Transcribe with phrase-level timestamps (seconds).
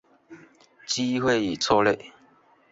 [0.87, 2.03] 机会与策略